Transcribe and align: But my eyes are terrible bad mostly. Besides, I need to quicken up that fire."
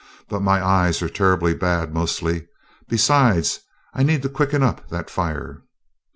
But 0.27 0.41
my 0.41 0.65
eyes 0.65 1.03
are 1.03 1.09
terrible 1.09 1.53
bad 1.53 1.93
mostly. 1.93 2.47
Besides, 2.89 3.59
I 3.93 4.01
need 4.01 4.23
to 4.23 4.29
quicken 4.29 4.63
up 4.63 4.89
that 4.89 5.11
fire." 5.11 5.61